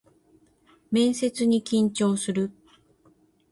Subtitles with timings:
[0.91, 2.51] 面接に緊張する